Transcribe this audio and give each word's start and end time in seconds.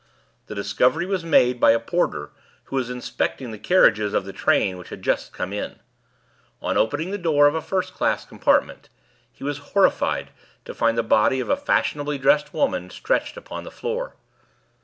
The 0.47 0.55
discovery 0.55 1.05
was 1.05 1.23
made 1.23 1.59
by 1.59 1.73
a 1.73 1.79
porter 1.79 2.31
who 2.63 2.75
was 2.75 2.89
inspecting 2.89 3.51
the 3.51 3.59
carriages 3.59 4.15
of 4.15 4.25
the 4.25 4.33
train 4.33 4.79
which 4.79 4.89
had 4.89 5.03
just 5.03 5.31
come 5.31 5.53
in. 5.53 5.79
On 6.59 6.75
opening 6.75 7.11
the 7.11 7.19
door 7.19 7.45
of 7.45 7.53
a 7.53 7.61
first 7.61 7.93
class 7.93 8.25
compartment, 8.25 8.89
he 9.31 9.43
was 9.43 9.59
horrified 9.59 10.31
to 10.65 10.73
find 10.73 10.97
the 10.97 11.03
body 11.03 11.39
of 11.39 11.51
a 11.51 11.55
fashionably 11.55 12.17
dressed 12.17 12.51
woman 12.51 12.89
stretched 12.89 13.37
upon 13.37 13.63
the 13.63 13.69
floor. 13.69 14.15